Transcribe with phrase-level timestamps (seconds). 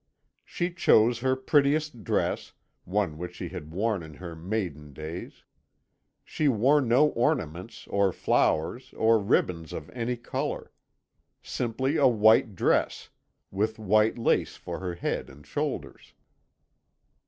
[0.43, 2.53] She chose her prettiest dress,
[2.85, 5.43] one which she had worn in her maiden days.
[6.25, 10.71] She wore no ornaments, or flowers or ribbons of any colour.
[11.43, 13.09] Simply a white dress,
[13.51, 16.15] with white lace for her head and shoulders.